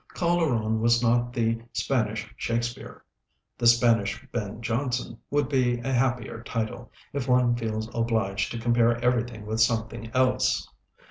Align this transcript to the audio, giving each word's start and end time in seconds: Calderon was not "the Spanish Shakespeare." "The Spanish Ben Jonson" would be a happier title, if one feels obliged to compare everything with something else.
Calderon 0.15 0.79
was 0.79 1.03
not 1.03 1.31
"the 1.31 1.61
Spanish 1.73 2.27
Shakespeare." 2.35 3.03
"The 3.59 3.67
Spanish 3.67 4.25
Ben 4.31 4.59
Jonson" 4.59 5.19
would 5.29 5.47
be 5.47 5.77
a 5.81 5.93
happier 5.93 6.41
title, 6.41 6.91
if 7.13 7.27
one 7.27 7.55
feels 7.55 7.87
obliged 7.93 8.51
to 8.53 8.57
compare 8.59 8.97
everything 9.05 9.45
with 9.45 9.61
something 9.61 10.09
else. 10.15 10.67